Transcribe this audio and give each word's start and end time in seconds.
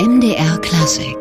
MDR 0.00 0.56
Klassik 0.62 1.18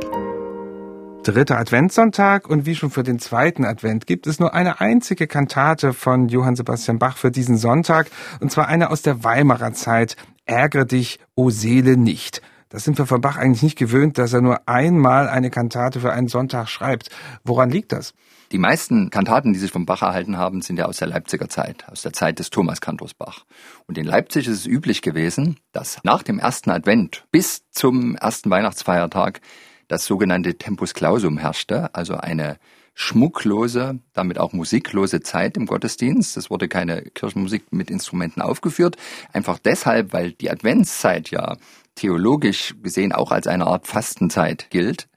dritter 1.24 1.60
Adventssonntag 1.60 2.50
und 2.50 2.66
wie 2.66 2.76
schon 2.76 2.92
für 2.92 3.04
den 3.04 3.20
zweiten 3.20 3.66
Advent 3.66 4.08
gibt 4.08 4.26
es 4.26 4.40
nur 4.40 4.54
eine 4.54 4.80
einzige 4.80 5.28
Kantate 5.28 5.92
von 5.92 6.30
Johann 6.30 6.56
Sebastian 6.56 6.98
Bach 6.98 7.18
für 7.18 7.30
diesen 7.30 7.58
Sonntag 7.58 8.10
und 8.40 8.54
zwar 8.54 8.70
eine 8.70 8.90
aus 8.90 9.02
der 9.02 9.26
Weimarer 9.26 9.74
Zeit, 9.74 10.16
Ärgere 10.46 10.86
dich, 10.86 11.20
o 11.36 11.50
Seele 11.50 11.98
nicht. 11.98 12.42
Das 12.70 12.86
sind 12.86 12.98
wir 12.98 13.06
von 13.06 13.20
Bach 13.20 13.36
eigentlich 13.36 13.64
nicht 13.64 13.78
gewöhnt, 13.78 14.18
dass 14.18 14.32
er 14.32 14.40
nur 14.40 14.70
einmal 14.70 15.28
eine 15.28 15.50
Kantate 15.50 16.00
für 16.00 16.14
einen 16.14 16.30
Sonntag 16.30 16.70
schreibt. 16.70 17.10
Woran 17.44 17.72
liegt 17.72 17.92
das? 17.92 18.14
Die 18.52 18.58
meisten 18.58 19.12
Kantaten, 19.12 19.54
die 19.54 19.60
sich 19.60 19.72
vom 19.72 19.86
Bach 19.86 20.02
erhalten 20.02 20.38
haben, 20.38 20.62
sind 20.62 20.80
ja 20.80 20.86
aus 20.86 20.98
der 20.98 21.08
Leipziger 21.08 21.50
Zeit, 21.50 21.88
aus 21.88 22.02
der 22.02 22.14
Zeit 22.14 22.40
des 22.40 22.50
Thomas 22.50 22.82
Kantors 22.82 23.14
Bach. 23.14 23.46
Und 23.86 23.98
in 24.00 24.06
Leipzig 24.06 24.48
ist 24.48 24.60
es 24.60 24.66
üblich 24.66 25.04
gewesen, 25.04 25.60
dass 25.72 26.00
nach 26.04 26.24
dem 26.24 26.40
ersten 26.40 26.72
Advent 26.72 27.26
bis 27.32 27.70
zum 27.70 28.16
ersten 28.16 28.50
Weihnachtsfeiertag 28.50 29.42
das 29.88 30.06
sogenannte 30.06 30.56
Tempus 30.56 30.96
Clausum 30.96 31.38
herrschte, 31.38 31.94
also 31.94 32.16
eine 32.16 32.58
schmucklose, 32.96 34.00
damit 34.14 34.40
auch 34.40 34.52
musiklose 34.52 35.22
Zeit 35.22 35.56
im 35.56 35.68
Gottesdienst. 35.68 36.36
Es 36.36 36.50
wurde 36.50 36.68
keine 36.68 37.04
Kirchenmusik 37.04 37.72
mit 37.72 37.92
Instrumenten 37.92 38.42
aufgeführt, 38.42 38.98
einfach 39.32 39.60
deshalb, 39.60 40.12
weil 40.12 40.32
die 40.34 40.50
Adventszeit 40.50 41.30
ja 41.30 41.58
theologisch 41.96 42.76
gesehen 42.82 43.14
auch 43.14 43.32
als 43.32 43.46
eine 43.46 43.68
Art 43.68 43.88
Fastenzeit 43.88 44.70
gilt. 44.70 45.08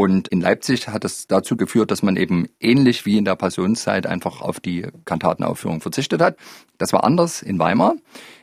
Und 0.00 0.28
in 0.28 0.40
Leipzig 0.40 0.88
hat 0.88 1.04
es 1.04 1.26
dazu 1.26 1.58
geführt, 1.58 1.90
dass 1.90 2.02
man 2.02 2.16
eben 2.16 2.48
ähnlich 2.58 3.04
wie 3.04 3.18
in 3.18 3.26
der 3.26 3.36
Passionszeit 3.36 4.06
einfach 4.06 4.40
auf 4.40 4.58
die 4.58 4.86
Kantatenaufführung 5.04 5.82
verzichtet 5.82 6.22
hat. 6.22 6.38
Das 6.78 6.94
war 6.94 7.04
anders 7.04 7.42
in 7.42 7.58
Weimar. 7.58 7.96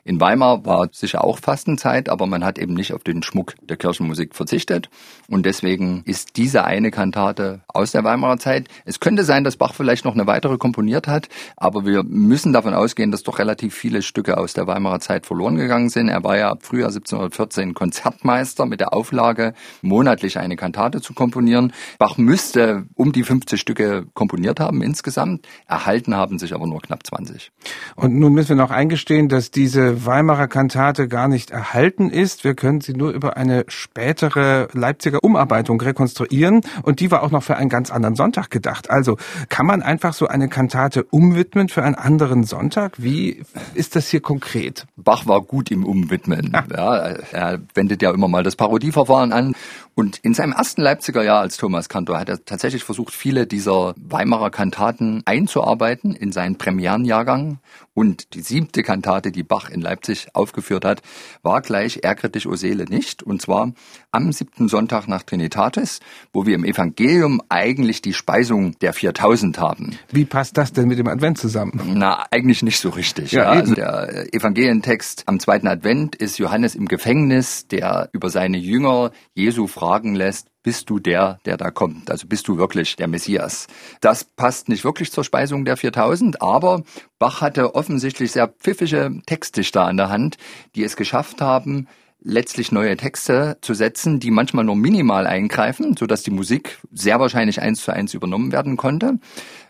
In 0.07 0.21
Weimar 0.21 0.65
war 0.65 0.87
sicher 0.93 1.21
auch 1.21 1.37
Fastenzeit, 1.37 2.07
aber 2.07 2.27
man 2.27 2.45
hat 2.45 2.57
eben 2.57 2.75
nicht 2.75 2.93
auf 2.93 3.03
den 3.03 3.23
Schmuck 3.23 3.55
der 3.61 3.75
Kirchenmusik 3.75 4.35
verzichtet. 4.35 4.89
Und 5.27 5.45
deswegen 5.45 6.03
ist 6.05 6.37
diese 6.37 6.63
eine 6.63 6.91
Kantate 6.91 7.59
aus 7.67 7.91
der 7.91 8.05
Weimarer 8.05 8.37
Zeit. 8.37 8.69
Es 8.85 9.01
könnte 9.01 9.25
sein, 9.25 9.43
dass 9.43 9.57
Bach 9.57 9.73
vielleicht 9.73 10.05
noch 10.05 10.13
eine 10.13 10.25
weitere 10.25 10.57
komponiert 10.57 11.09
hat, 11.09 11.27
aber 11.57 11.85
wir 11.85 12.03
müssen 12.03 12.53
davon 12.53 12.73
ausgehen, 12.73 13.11
dass 13.11 13.23
doch 13.23 13.37
relativ 13.37 13.75
viele 13.75 14.01
Stücke 14.01 14.37
aus 14.37 14.53
der 14.53 14.65
Weimarer 14.65 15.01
Zeit 15.01 15.25
verloren 15.25 15.57
gegangen 15.57 15.89
sind. 15.89 16.07
Er 16.07 16.23
war 16.23 16.37
ja 16.37 16.51
ab 16.51 16.59
Frühjahr 16.63 16.87
1714 16.87 17.73
Konzertmeister 17.73 18.65
mit 18.65 18.79
der 18.79 18.93
Auflage, 18.93 19.55
monatlich 19.81 20.39
eine 20.39 20.55
Kantate 20.55 21.01
zu 21.01 21.15
komponieren. 21.15 21.73
Bach 21.99 22.17
müsste 22.17 22.85
um 22.95 23.11
die 23.11 23.23
50 23.23 23.59
Stücke 23.59 24.05
komponiert 24.13 24.61
haben 24.61 24.81
insgesamt. 24.81 25.45
Erhalten 25.67 26.15
haben 26.15 26.39
sich 26.39 26.53
aber 26.53 26.65
nur 26.65 26.79
knapp 26.81 27.05
20. 27.05 27.51
Und 27.97 28.15
nun 28.15 28.31
müssen 28.31 28.51
wir 28.51 28.55
noch 28.55 28.71
eingestehen, 28.71 29.27
dass 29.27 29.51
diese 29.51 29.96
Weimarer 30.05 30.47
Kantate 30.47 31.07
gar 31.07 31.27
nicht 31.27 31.51
erhalten 31.51 32.09
ist. 32.09 32.43
Wir 32.43 32.53
können 32.53 32.81
sie 32.81 32.93
nur 32.93 33.11
über 33.11 33.37
eine 33.37 33.65
spätere 33.67 34.67
Leipziger 34.73 35.23
Umarbeitung 35.23 35.79
rekonstruieren 35.81 36.61
und 36.83 36.99
die 36.99 37.11
war 37.11 37.23
auch 37.23 37.31
noch 37.31 37.43
für 37.43 37.57
einen 37.57 37.69
ganz 37.69 37.91
anderen 37.91 38.15
Sonntag 38.15 38.49
gedacht. 38.49 38.89
Also 38.89 39.17
kann 39.49 39.65
man 39.65 39.81
einfach 39.81 40.13
so 40.13 40.27
eine 40.27 40.49
Kantate 40.49 41.03
umwidmen 41.03 41.69
für 41.69 41.83
einen 41.83 41.95
anderen 41.95 42.43
Sonntag? 42.43 42.93
Wie 42.97 43.43
ist 43.73 43.95
das 43.95 44.09
hier 44.09 44.21
konkret? 44.21 44.85
Bach 44.95 45.25
war 45.27 45.41
gut 45.41 45.71
im 45.71 45.85
Umwidmen. 45.85 46.55
Ja, 46.77 46.97
er 47.31 47.59
wendet 47.75 48.01
ja 48.01 48.11
immer 48.11 48.27
mal 48.27 48.43
das 48.43 48.55
Parodieverfahren 48.55 49.31
an 49.31 49.55
und 49.97 50.19
in 50.19 50.35
seinem 50.35 50.51
ersten 50.51 50.83
Leipziger 50.83 51.23
Jahr 51.23 51.39
als 51.39 51.57
Thomas 51.57 51.89
Kantor 51.89 52.19
hat 52.19 52.29
er 52.29 52.45
tatsächlich 52.45 52.83
versucht, 52.83 53.15
viele 53.15 53.47
dieser 53.47 53.95
Weimarer 53.97 54.51
Kantaten 54.51 55.23
einzuarbeiten 55.25 56.13
in 56.13 56.31
seinen 56.31 56.59
Premierenjahrgang. 56.59 57.57
Und 57.95 58.35
die 58.35 58.41
siebte 58.41 58.83
Kantate, 58.83 59.31
die 59.31 59.41
Bach 59.41 59.71
in 59.71 59.81
Leipzig 59.81 60.27
aufgeführt 60.33 60.85
hat, 60.85 61.01
war 61.41 61.61
gleich 61.61 62.01
Ärgere 62.03 62.29
dich, 62.29 62.47
o 62.47 62.53
Seele 62.53 62.85
nicht. 62.85 63.23
Und 63.23 63.41
zwar 63.41 63.73
am 64.11 64.31
siebten 64.31 64.67
Sonntag 64.67 65.07
nach 65.07 65.23
Trinitatis, 65.23 65.99
wo 66.31 66.45
wir 66.45 66.53
im 66.53 66.63
Evangelium 66.63 67.41
eigentlich 67.49 68.03
die 68.03 68.13
Speisung 68.13 68.77
der 68.77 68.93
4000 68.93 69.57
haben. 69.57 69.97
Wie 70.11 70.25
passt 70.25 70.59
das 70.59 70.73
denn 70.73 70.87
mit 70.87 70.99
dem 70.99 71.07
Advent 71.07 71.39
zusammen? 71.39 71.81
Na, 71.95 72.23
eigentlich 72.29 72.61
nicht 72.61 72.79
so 72.79 72.89
richtig. 72.89 73.31
Ja, 73.31 73.45
ja. 73.45 73.49
Also 73.49 73.73
der 73.73 74.31
Evangelientext 74.31 75.23
am 75.25 75.39
zweiten 75.39 75.67
Advent 75.67 76.15
ist 76.15 76.37
Johannes 76.37 76.75
im 76.75 76.87
Gefängnis, 76.87 77.67
der 77.67 78.09
über 78.13 78.29
seine 78.29 78.59
Jünger 78.59 79.09
Jesu 79.33 79.65
fragt, 79.65 79.86
fragen 79.87 80.15
lässt, 80.15 80.49
bist 80.63 80.89
du 80.89 80.99
der, 80.99 81.39
der 81.45 81.55
da 81.55 81.71
kommt? 81.71 82.11
Also 82.11 82.27
bist 82.27 82.49
du 82.49 82.57
wirklich 82.57 82.97
der 82.97 83.07
Messias? 83.07 83.67
Das 84.01 84.25
passt 84.25 84.67
nicht 84.67 84.83
wirklich 84.83 85.13
zur 85.13 85.23
Speisung 85.23 85.63
der 85.63 85.77
4000, 85.77 86.41
aber 86.41 86.83
Bach 87.19 87.39
hatte 87.39 87.73
offensichtlich 87.73 88.33
sehr 88.33 88.49
pfiffige 88.49 89.21
Textdichter 89.25 89.85
an 89.85 89.95
der 89.95 90.09
Hand, 90.09 90.35
die 90.75 90.83
es 90.83 90.97
geschafft 90.97 91.39
haben, 91.39 91.87
letztlich 92.19 92.73
neue 92.73 92.97
Texte 92.97 93.59
zu 93.61 93.73
setzen, 93.73 94.19
die 94.19 94.29
manchmal 94.29 94.65
nur 94.65 94.75
minimal 94.75 95.25
eingreifen, 95.25 95.95
so 95.97 96.05
dass 96.05 96.21
die 96.21 96.31
Musik 96.31 96.79
sehr 96.91 97.21
wahrscheinlich 97.21 97.61
eins 97.61 97.81
zu 97.81 97.93
eins 97.93 98.13
übernommen 98.13 98.51
werden 98.51 98.75
konnte 98.75 99.19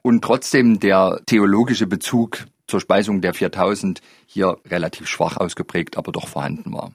und 0.01 0.23
trotzdem 0.23 0.79
der 0.79 1.22
theologische 1.27 1.85
Bezug 1.85 2.45
zur 2.67 2.81
Speisung 2.81 3.22
der 3.22 3.33
4000 3.33 4.01
hier 4.25 4.57
relativ 4.69 5.07
schwach 5.07 5.38
ausgeprägt, 5.38 5.97
aber 5.97 6.11
doch 6.11 6.28
vorhanden 6.28 6.73
war. 6.73 6.91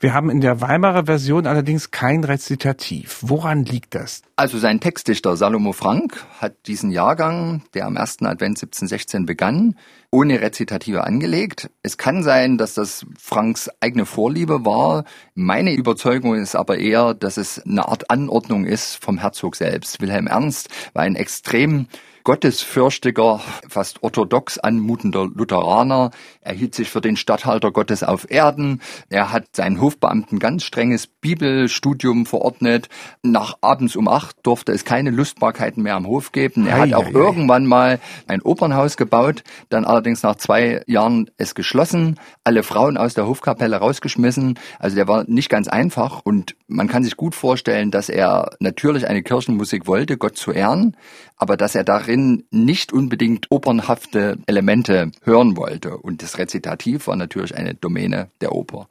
Wir 0.00 0.12
haben 0.12 0.30
in 0.30 0.40
der 0.40 0.60
Weimarer 0.60 1.06
Version 1.06 1.46
allerdings 1.46 1.92
kein 1.92 2.24
Rezitativ. 2.24 3.20
Woran 3.22 3.64
liegt 3.64 3.94
das? 3.94 4.22
Also 4.34 4.58
sein 4.58 4.80
Textdichter 4.80 5.36
Salomo 5.36 5.72
Frank 5.72 6.26
hat 6.40 6.66
diesen 6.66 6.90
Jahrgang, 6.90 7.62
der 7.74 7.86
am 7.86 7.96
ersten 7.96 8.26
Advent 8.26 8.58
1716 8.58 9.24
begann, 9.24 9.76
ohne 10.10 10.40
Rezitative 10.40 11.04
angelegt. 11.04 11.70
Es 11.82 11.96
kann 11.96 12.22
sein, 12.22 12.58
dass 12.58 12.74
das 12.74 13.06
Franks 13.18 13.70
eigene 13.80 14.04
Vorliebe 14.04 14.64
war. 14.64 15.04
Meine 15.34 15.72
Überzeugung 15.72 16.34
ist 16.34 16.56
aber 16.56 16.78
eher, 16.78 17.14
dass 17.14 17.36
es 17.36 17.62
eine 17.64 17.88
Art 17.88 18.10
Anordnung 18.10 18.66
ist 18.66 18.96
vom 18.96 19.18
Herzog 19.18 19.56
selbst. 19.56 20.00
Wilhelm 20.00 20.26
Ernst 20.26 20.68
war 20.92 21.04
ein 21.04 21.14
extrem 21.14 21.86
gottesfürchtiger, 22.24 23.40
fast 23.68 24.02
orthodox 24.02 24.58
anmutender 24.58 25.26
Lutheraner. 25.26 26.10
Er 26.40 26.54
hielt 26.54 26.74
sich 26.74 26.90
für 26.90 27.00
den 27.00 27.16
Statthalter 27.16 27.70
Gottes 27.70 28.02
auf 28.02 28.30
Erden. 28.30 28.80
Er 29.08 29.32
hat 29.32 29.56
seinen 29.56 29.80
Hofbeamten 29.80 30.38
ganz 30.38 30.64
strenges 30.64 31.06
Bibelstudium 31.06 32.26
verordnet. 32.26 32.88
Nach 33.22 33.58
abends 33.60 33.96
um 33.96 34.08
acht 34.08 34.36
durfte 34.42 34.72
es 34.72 34.84
keine 34.84 35.10
Lustbarkeiten 35.10 35.82
mehr 35.82 35.96
am 35.96 36.06
Hof 36.06 36.32
geben. 36.32 36.66
Er 36.66 36.78
hat 36.78 36.94
auch 36.94 37.10
irgendwann 37.10 37.66
mal 37.66 38.00
ein 38.26 38.42
Opernhaus 38.42 38.96
gebaut, 38.96 39.44
dann 39.68 39.84
allerdings 39.84 40.22
nach 40.22 40.36
zwei 40.36 40.82
Jahren 40.86 41.30
es 41.36 41.54
geschlossen, 41.54 42.18
alle 42.44 42.62
Frauen 42.62 42.96
aus 42.96 43.14
der 43.14 43.26
Hofkapelle 43.26 43.76
rausgeschmissen. 43.76 44.58
Also 44.78 44.96
der 44.96 45.08
war 45.08 45.24
nicht 45.26 45.48
ganz 45.48 45.68
einfach 45.68 46.20
und 46.24 46.56
man 46.66 46.88
kann 46.88 47.04
sich 47.04 47.16
gut 47.16 47.34
vorstellen, 47.34 47.90
dass 47.90 48.08
er 48.08 48.56
natürlich 48.60 49.08
eine 49.08 49.22
Kirchenmusik 49.22 49.86
wollte, 49.86 50.16
Gott 50.16 50.36
zu 50.36 50.52
ehren, 50.52 50.96
aber 51.36 51.56
dass 51.56 51.74
er 51.74 51.84
darin 52.12 52.44
nicht 52.50 52.92
unbedingt 52.92 53.50
opernhafte 53.50 54.36
Elemente 54.46 55.12
hören 55.22 55.56
wollte. 55.56 55.96
Und 55.96 56.22
das 56.22 56.36
Rezitativ 56.36 57.06
war 57.06 57.16
natürlich 57.16 57.56
eine 57.56 57.74
Domäne 57.74 58.28
der 58.42 58.52
Oper. 58.52 58.86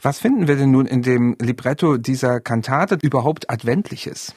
Was 0.00 0.18
finden 0.18 0.48
wir 0.48 0.56
denn 0.56 0.70
nun 0.70 0.86
in 0.86 1.02
dem 1.02 1.36
Libretto 1.38 1.98
dieser 1.98 2.40
Kantate 2.40 2.98
überhaupt 3.02 3.50
Adventliches? 3.50 4.34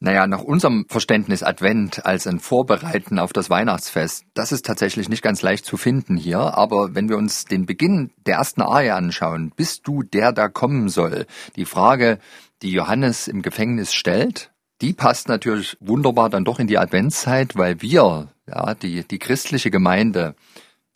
Naja, 0.00 0.26
nach 0.26 0.40
unserem 0.40 0.86
Verständnis 0.88 1.42
Advent 1.42 2.04
als 2.06 2.26
ein 2.26 2.40
Vorbereiten 2.40 3.18
auf 3.18 3.32
das 3.32 3.48
Weihnachtsfest, 3.48 4.24
das 4.34 4.50
ist 4.50 4.64
tatsächlich 4.64 5.08
nicht 5.08 5.22
ganz 5.22 5.42
leicht 5.42 5.66
zu 5.66 5.76
finden 5.76 6.16
hier. 6.16 6.38
Aber 6.38 6.94
wenn 6.94 7.08
wir 7.08 7.18
uns 7.18 7.44
den 7.44 7.66
Beginn 7.66 8.10
der 8.26 8.36
ersten 8.36 8.62
Arie 8.62 8.90
anschauen, 8.90 9.52
bist 9.54 9.86
du 9.86 10.02
der, 10.02 10.32
da 10.32 10.48
kommen 10.48 10.88
soll? 10.88 11.26
Die 11.56 11.66
Frage, 11.66 12.18
die 12.62 12.72
Johannes 12.72 13.28
im 13.28 13.42
Gefängnis 13.42 13.92
stellt, 13.92 14.53
die 14.80 14.92
passt 14.92 15.28
natürlich 15.28 15.76
wunderbar 15.80 16.30
dann 16.30 16.44
doch 16.44 16.58
in 16.58 16.66
die 16.66 16.78
Adventszeit, 16.78 17.56
weil 17.56 17.80
wir, 17.80 18.28
ja, 18.46 18.74
die, 18.74 19.06
die 19.06 19.18
christliche 19.18 19.70
Gemeinde 19.70 20.34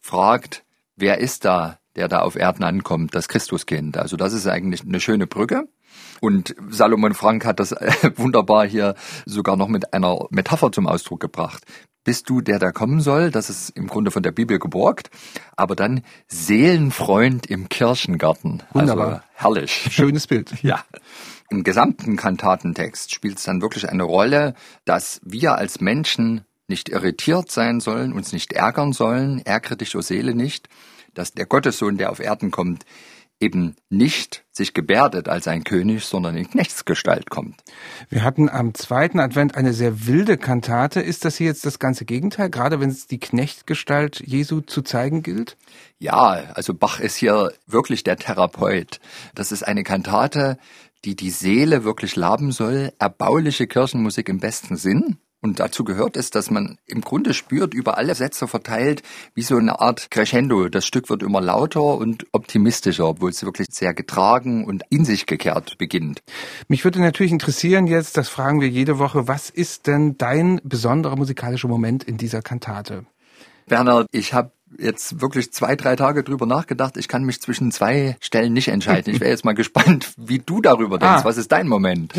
fragt, 0.01 0.65
wer 0.97 1.19
ist 1.19 1.45
da, 1.45 1.79
der 1.97 2.09
da 2.09 2.21
auf 2.21 2.37
Erden 2.37 2.65
ankommt, 2.65 3.15
das 3.15 3.29
Christuskind. 3.29 3.97
Also 3.97 4.17
das 4.17 4.33
ist 4.33 4.47
eigentlich 4.47 4.83
eine 4.83 5.01
schöne 5.01 5.27
Brücke. 5.27 5.69
Und 6.21 6.55
Salomon 6.69 7.15
Frank 7.15 7.45
hat 7.45 7.61
das 7.61 7.73
wunderbar 8.17 8.67
hier 8.67 8.95
sogar 9.25 9.57
noch 9.57 9.69
mit 9.69 9.93
einer 9.93 10.27
Metapher 10.31 10.73
zum 10.73 10.87
Ausdruck 10.87 11.21
gebracht. 11.21 11.65
Bist 12.09 12.31
du 12.31 12.41
der, 12.41 12.59
der 12.59 12.73
kommen 12.73 13.03
soll? 13.03 13.31
Das 13.31 13.51
ist 13.51 13.69
im 13.77 13.87
Grunde 13.87 14.11
von 14.11 14.23
der 14.23 14.33
Bibel 14.33 14.59
geborgt. 14.59 15.11
Aber 15.57 15.77
dann 15.77 16.01
Seelenfreund 16.27 17.45
im 17.45 17.69
Kirchengarten. 17.69 18.63
Also 18.71 18.81
wunderbar. 18.81 19.07
Also 19.07 19.21
herrlich. 19.35 19.89
Schönes 19.91 20.27
Bild. 20.27 20.55
Ja. 20.63 20.87
Im 21.51 21.65
gesamten 21.65 22.17
Kantatentext 22.17 23.13
spielt 23.13 23.37
es 23.37 23.45
dann 23.45 23.61
wirklich 23.61 23.91
eine 23.91 24.05
Rolle, 24.05 24.55
dass 24.87 25.21
wir 25.23 25.57
als 25.57 25.83
Menschen 25.83 26.47
nicht 26.67 26.89
irritiert 26.89 27.51
sein 27.51 27.79
sollen, 27.79 28.15
uns 28.15 28.33
nicht 28.33 28.55
ärgern 28.55 28.95
sollen, 28.95 29.43
ärgere 29.45 29.77
dich, 29.77 29.95
o 29.95 30.01
Seele 30.01 30.35
nicht, 30.35 30.71
dass 31.13 31.33
der 31.33 31.45
Gottessohn, 31.45 31.99
der 31.99 32.11
auf 32.11 32.21
Erden 32.21 32.51
kommt, 32.51 32.87
eben 33.41 33.77
nicht 33.89 34.45
sich 34.51 34.75
gebärdet 34.75 35.29
als 35.29 35.47
ein 35.47 35.63
König, 35.63 36.05
sondern 36.05 36.37
in 36.37 36.51
Knechtsgestalt 36.51 37.31
kommt. 37.31 37.63
Wir 38.09 38.25
hatten 38.25 38.49
am 38.49 38.75
zweiten 38.75 39.21
Advent 39.21 39.55
eine 39.55 39.73
sehr 39.73 40.07
wilde 40.07 40.37
Kantate. 40.37 41.01
Ist 41.01 41.25
das 41.25 41.37
hier 41.37 41.47
jetzt 41.47 41.65
das 41.65 41.79
ganze 41.79 42.05
Gegenteil, 42.05 42.51
gerade 42.51 42.81
wenn 42.81 42.91
es 42.91 43.07
die 43.07 43.21
Knechtgestalt 43.21 44.21
Jesu 44.21 44.61
zu 44.61 44.83
zeigen 44.83 45.23
gilt? 45.23 45.57
Ja, 45.99 46.53
also 46.55 46.75
Bach 46.75 47.01
ist 47.01 47.17
hier 47.17 47.53
wirklich 47.67 48.03
der 48.03 48.17
Therapeut. 48.17 49.01
Das 49.35 49.53
ist 49.53 49.63
eine 49.63 49.85
Kantate, 49.85 50.59
die 51.05 51.15
die 51.15 51.31
Seele 51.31 51.85
wirklich 51.85 52.17
laben 52.17 52.51
soll, 52.51 52.93
erbauliche 52.99 53.69
Kirchenmusik 53.69 54.29
im 54.29 54.41
besten 54.41 54.77
Sinn. 54.77 55.19
Und 55.41 55.61
dazu 55.61 55.85
gehört 55.85 56.17
es, 56.17 56.31
dass 56.31 56.51
man 56.51 56.79
im 56.87 57.01
Grunde 57.01 57.33
spürt, 57.33 57.73
über 57.73 57.97
alle 57.97 58.15
Sätze 58.17 58.49
verteilt, 58.49 59.03
wie 59.35 59.43
so 59.43 59.57
eine 59.57 59.81
Art 59.81 60.11
Crescendo. 60.11 60.69
Das 60.69 60.85
Stück 60.85 61.09
wird 61.09 61.23
immer 61.23 61.41
lauter 61.41 61.97
und 61.97 62.27
optimistischer, 62.33 63.07
obwohl 63.07 63.31
es 63.31 63.45
wirklich 63.45 63.69
sehr 63.71 63.95
getragen 63.95 64.65
und 64.65 64.83
in 64.91 65.05
sich 65.05 65.27
gekehrt 65.27 65.79
beginnt. 65.79 66.23
Mich 66.67 66.83
würde 66.83 67.01
natürlich 67.01 67.31
interessieren 67.31 67.87
jetzt, 67.87 68.17
das 68.17 68.29
fragen 68.29 68.61
wir 68.61 68.69
jede 68.69 68.99
Woche, 68.99 69.29
was 69.29 69.49
ist 69.49 69.87
denn 69.87 70.19
dein 70.19 70.61
besonderer 70.65 71.15
musikalischer 71.15 71.69
Moment 71.69 72.03
in 72.03 72.17
dieser 72.17 72.43
Kantate? 72.43 73.07
Bernhard, 73.67 74.09
ich 74.13 74.35
habe 74.35 74.51
jetzt 74.79 75.21
wirklich 75.21 75.53
zwei, 75.53 75.77
drei 75.77 75.97
Tage 75.97 76.23
drüber 76.23 76.47
nachgedacht. 76.47 76.97
Ich 76.97 77.09
kann 77.09 77.25
mich 77.25 77.41
zwischen 77.41 77.73
zwei 77.73 78.17
Stellen 78.21 78.53
nicht 78.53 78.69
entscheiden. 78.69 79.15
Ich 79.15 79.21
wäre 79.21 79.31
jetzt 79.31 79.45
mal 79.45 79.55
gespannt, 79.55 80.13
wie 80.17 80.39
du 80.39 80.61
darüber 80.61 80.99
denkst. 80.99 81.23
Ah. 81.23 81.25
Was 81.25 81.37
ist 81.37 81.53
dein 81.53 81.69
Moment? 81.69 82.13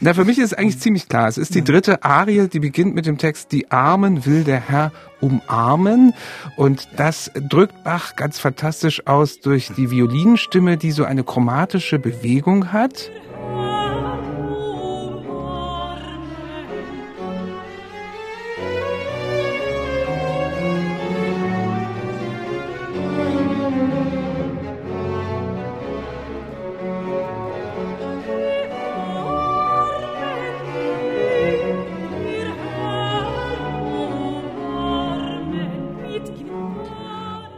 Na, 0.00 0.14
für 0.14 0.24
mich 0.24 0.38
ist 0.38 0.52
es 0.52 0.54
eigentlich 0.54 0.80
ziemlich 0.80 1.08
klar. 1.08 1.28
Es 1.28 1.38
ist 1.38 1.54
die 1.54 1.62
dritte 1.64 2.02
Arie, 2.02 2.48
die 2.48 2.60
beginnt 2.60 2.94
mit 2.94 3.06
dem 3.06 3.18
Text, 3.18 3.52
die 3.52 3.70
Armen 3.70 4.26
will 4.26 4.44
der 4.44 4.60
Herr 4.60 4.92
umarmen. 5.20 6.12
Und 6.56 6.88
das 6.96 7.30
drückt 7.34 7.84
Bach 7.84 8.16
ganz 8.16 8.38
fantastisch 8.38 9.06
aus 9.06 9.40
durch 9.40 9.70
die 9.76 9.90
Violinstimme, 9.90 10.76
die 10.76 10.90
so 10.90 11.04
eine 11.04 11.24
chromatische 11.24 11.98
Bewegung 11.98 12.72
hat. 12.72 13.10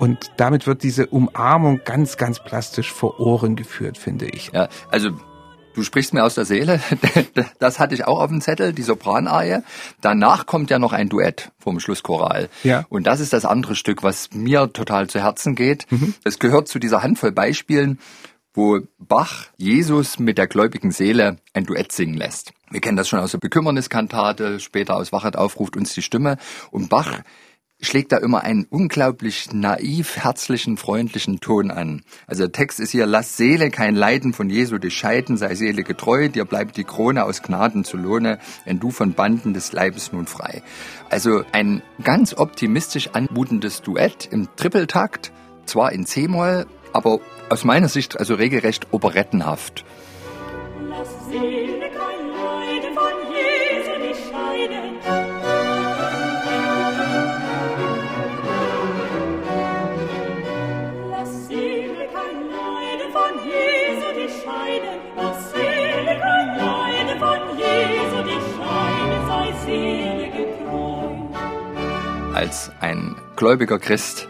Und 0.04 0.32
damit 0.36 0.66
wird 0.66 0.82
diese 0.82 1.06
Umarmung 1.06 1.80
ganz, 1.82 2.18
ganz 2.18 2.38
plastisch 2.38 2.92
vor 2.92 3.18
Ohren 3.20 3.56
geführt, 3.56 3.96
finde 3.96 4.26
ich. 4.26 4.50
Ja, 4.52 4.68
also 4.90 5.12
Du 5.74 5.82
sprichst 5.82 6.12
mir 6.14 6.22
aus 6.22 6.34
der 6.34 6.44
Seele. 6.44 6.78
Das 7.58 7.80
hatte 7.80 7.94
ich 7.94 8.06
auch 8.06 8.20
auf 8.20 8.28
dem 8.28 8.42
Zettel, 8.42 8.74
die 8.74 8.82
Sopranarie. 8.82 9.62
Danach 10.02 10.44
kommt 10.44 10.70
ja 10.70 10.78
noch 10.78 10.92
ein 10.92 11.08
Duett 11.08 11.52
vom 11.58 11.80
Schlusschoral. 11.80 12.50
Ja. 12.62 12.84
Und 12.90 13.06
das 13.06 13.18
ist 13.18 13.32
das 13.32 13.46
andere 13.46 13.74
Stück, 13.74 14.02
was 14.02 14.28
mir 14.32 14.72
total 14.72 15.08
zu 15.08 15.20
Herzen 15.20 15.54
geht. 15.54 15.90
Mhm. 15.90 16.14
Es 16.22 16.38
gehört 16.38 16.68
zu 16.68 16.78
dieser 16.78 17.02
Handvoll 17.02 17.32
Beispielen, 17.32 17.98
wo 18.52 18.80
Bach 18.98 19.46
Jesus 19.56 20.18
mit 20.18 20.36
der 20.36 20.46
gläubigen 20.46 20.92
Seele 20.92 21.38
ein 21.54 21.64
Duett 21.64 21.92
singen 21.92 22.14
lässt. 22.14 22.52
Wir 22.70 22.80
kennen 22.80 22.98
das 22.98 23.08
schon 23.08 23.20
aus 23.20 23.32
der 23.32 23.38
Bekümmerniskantate, 23.38 24.60
später 24.60 24.96
aus 24.96 25.12
Wachet 25.12 25.34
aufruft 25.36 25.76
uns 25.76 25.94
die 25.94 26.02
Stimme. 26.02 26.36
Und 26.70 26.90
Bach 26.90 27.22
schlägt 27.84 28.12
da 28.12 28.18
immer 28.18 28.42
einen 28.42 28.66
unglaublich 28.68 29.52
naiv, 29.52 30.16
herzlichen, 30.16 30.76
freundlichen 30.76 31.40
Ton 31.40 31.70
an. 31.70 32.02
Also 32.26 32.44
der 32.44 32.52
Text 32.52 32.80
ist 32.80 32.90
hier, 32.90 33.06
lass 33.06 33.36
Seele 33.36 33.70
kein 33.70 33.94
Leiden 33.94 34.32
von 34.32 34.50
Jesu 34.50 34.78
dich 34.78 34.94
scheiden, 34.94 35.36
sei 35.36 35.54
Seele 35.54 35.82
getreu, 35.82 36.28
dir 36.28 36.44
bleibt 36.44 36.76
die 36.76 36.84
Krone 36.84 37.24
aus 37.24 37.42
Gnaden 37.42 37.84
zu 37.84 37.96
Lohne, 37.96 38.38
wenn 38.64 38.80
du 38.80 38.90
von 38.90 39.14
Banden 39.14 39.54
des 39.54 39.72
Leibes 39.72 40.12
nun 40.12 40.26
frei. 40.26 40.62
Also 41.10 41.44
ein 41.52 41.82
ganz 42.02 42.34
optimistisch 42.34 43.10
anmutendes 43.12 43.82
Duett 43.82 44.28
im 44.30 44.48
Trippeltakt, 44.56 45.32
zwar 45.66 45.92
in 45.92 46.06
C-Moll, 46.06 46.66
aber 46.92 47.20
aus 47.50 47.64
meiner 47.64 47.88
Sicht 47.88 48.18
also 48.18 48.34
regelrecht 48.34 48.88
operettenhaft. 48.92 49.84
Lass 50.88 51.08
Seele 51.30 51.63
als 72.44 72.70
ein 72.80 73.16
gläubiger 73.36 73.78
Christ, 73.78 74.28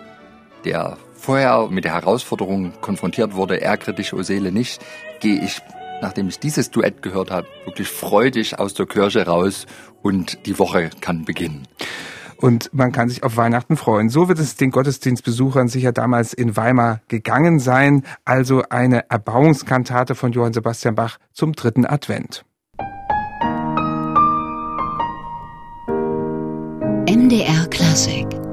der 0.65 0.99
vorher 1.15 1.67
mit 1.69 1.83
der 1.83 1.95
Herausforderung 1.95 2.73
konfrontiert 2.81 3.35
wurde, 3.35 3.61
ärgere 3.61 3.93
o 4.13 4.23
Seele, 4.23 4.53
nicht, 4.53 4.81
gehe 5.19 5.43
ich, 5.43 5.61
nachdem 6.01 6.29
ich 6.29 6.39
dieses 6.39 6.71
Duett 6.71 7.03
gehört 7.03 7.33
habe, 7.33 7.49
wirklich 7.65 7.89
freudig 7.89 8.57
aus 8.57 8.73
der 8.73 8.87
Kirche 8.87 9.27
raus 9.27 9.67
und 10.01 10.47
die 10.47 10.61
Woche 10.61 10.91
kann 11.01 11.25
beginnen. 11.25 11.67
Und 12.37 12.73
man 12.73 12.93
kann 12.93 13.09
sich 13.09 13.25
auf 13.25 13.37
Weihnachten 13.37 13.77
freuen. 13.77 14.11
So 14.11 14.29
wird 14.29 14.39
es 14.39 14.55
den 14.55 14.71
Gottesdienstbesuchern 14.71 15.67
sicher 15.67 15.91
damals 15.91 16.33
in 16.35 16.57
Weimar 16.57 17.01
gegangen 17.09 17.59
sein. 17.59 18.05
Also 18.25 18.63
eine 18.71 19.11
Erbauungskantate 19.11 20.15
von 20.15 20.31
Johann 20.31 20.53
Sebastian 20.53 20.95
Bach 20.95 21.19
zum 21.33 21.55
dritten 21.55 21.85
Advent. 21.85 22.45
MDR 27.07 27.71
Classic 27.71 28.44